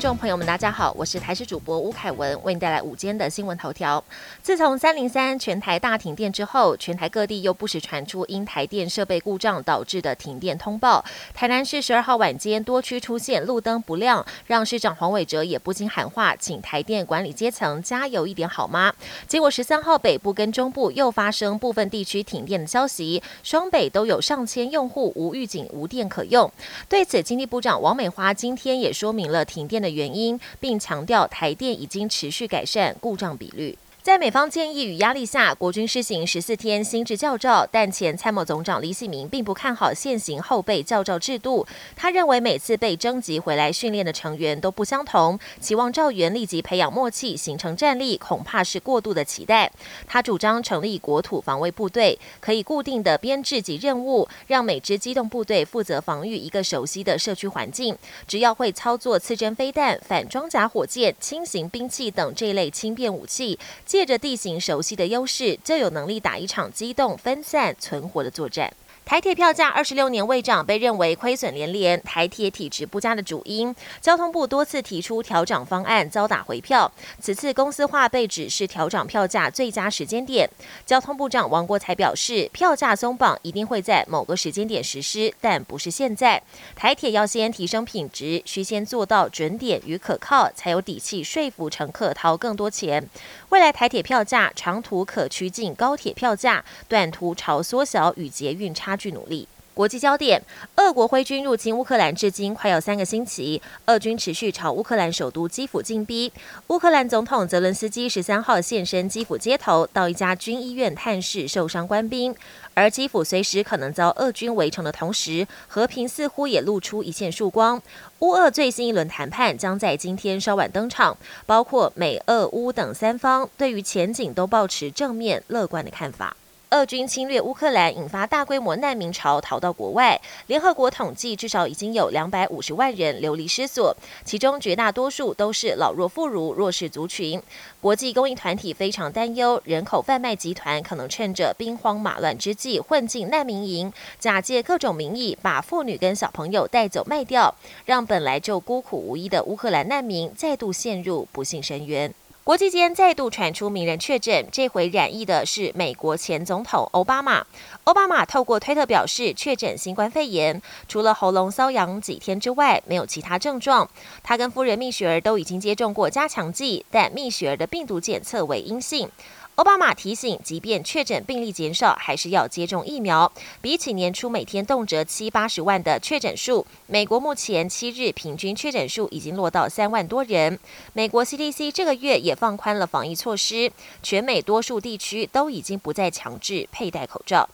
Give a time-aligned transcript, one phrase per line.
[0.00, 4.02] 众朋友们，大家好，我是台视主播吴凯文，为您带来午间的新闻头条。
[4.42, 11.04] 自从三零三全台大停电之后，全台各地又不时传出因台电设备故障导致的停电通报。
[11.34, 18.92] 台南市十二号晚间多区出现路灯不亮，让市长黄伟哲也不禁喊话，请台电管理阶层加油一点好吗？
[19.26, 26.50] 结果十三号北部跟中部又发生部分地区停电的消息，双北都有上千用户无预警无电可用。
[26.88, 33.76] 对此，经济部长王美花今天也说明了停电的原因，并强调台电已经持续改善故障比率。
[34.00, 41.66] 在美方建议与压力下，国军施行十四天新制教照，但前参谋总长李喜明并不看好现行后备教照制度。
[41.94, 49.70] 他认为每次被征集回来训练的成员都不相同，期望赵员立即培养默契，形成战力，恐怕是过度的期待。
[50.06, 57.94] 他主张成立国土防卫部队，可以固定的编制及任务，让每支机动部队负责防御一个熟悉的社区环境。
[58.26, 63.58] 只要会操作刺针飞弹、反装甲火箭、轻型兵器等这类轻便武器。
[63.88, 68.70] 借着地形熟悉的优势，就有能力打一场机动、分散、存活的作战。
[69.08, 73.74] 台铁票价二十六年未涨，被认为亏损连连，台铁体质不佳的主因。
[74.02, 76.92] 交通部多次提出调整方案，遭打回票。
[77.18, 80.50] 此次公司化被指是调整票价最佳时间点。
[80.84, 86.42] 交通部长王国才表示，票价松绑一定会在某个时间点实施，但不是现在。
[86.76, 93.08] 台铁要先提升品质，需先做到准点与可靠，才有底气说服乘客掏更多钱。
[93.48, 98.97] 未来台铁票价长途可趋近高铁票价，短途朝缩小与捷运差。
[98.98, 99.48] 据努力。
[99.74, 100.42] 国际焦点：
[100.74, 106.32] 俄国挥军入侵乌克兰至今快要三个星期，俄军持续朝乌克兰首都基辅进逼。
[106.66, 112.34] 乌克兰总统泽伦斯基十三号现身基辅街头，到一家军医院探视受伤官兵。
[112.74, 117.80] 而基辅随时可能遭俄军围城的同时，和平似乎也露出一线曙光。
[118.18, 121.16] 乌俄最新一轮谈判将在今天稍晚登场，
[121.46, 126.36] 包括美、俄、乌等三方对于前景都保持正面乐观的看法。
[126.70, 130.20] 俄军侵略乌克兰，引发大规模难民潮，逃到国外。
[130.48, 137.40] 联合国统计，至少已经有两百五十万人流离失所，其中绝大多数都是老弱妇孺、弱势族群。
[137.80, 147.54] 国际公益团体非常担忧，人口贩卖集团可能趁着兵荒马乱之际混进难民营，假借各种名义把妇女跟小朋友带走卖掉，
[147.86, 152.12] 让本来就孤苦无依的乌克兰难民再度陷入不幸深渊。
[152.48, 157.44] 国际间再度传出名人确诊，这回染疫的是美国前总统奥巴马。
[157.84, 163.86] 奥巴马透过推特表示确诊新冠肺炎，除了喉咙瘙痒几天之外，没有其他症状。
[164.22, 169.10] 他跟夫人蜜雪儿都已经接种过加强剂，但蜜雪儿的病毒检测为阴性。
[169.58, 173.32] 奥巴马提醒，即便确诊病例减少，还是要接种疫苗。
[173.60, 180.56] 比起年初每天动辄七八十万的确诊数，美国目前七日平均确诊数已经落到三万多人。
[180.92, 187.48] 美国 CDC 这个月也放宽了防疫措施，全美多数地区都已经不再强制佩戴口罩。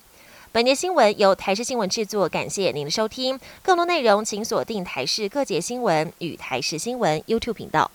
[0.53, 3.41] 本节新闻由台视新闻制作，感谢您的收听。
[3.63, 7.91] 更多内容请锁定台视各节新闻与台视新闻 YouTube 频道。